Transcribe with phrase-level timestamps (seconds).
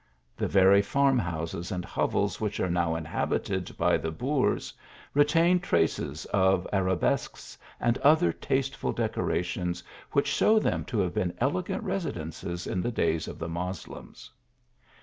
[0.35, 4.73] The very farm houses and hovels which are now inhabited by t ic boors,
[5.13, 8.47] retain traces of arabesques and other 44 THE ALHAMBRA.
[8.47, 9.83] tasteful decorations,
[10.13, 14.31] which show them to have been elegant residences in the days of the Moslems.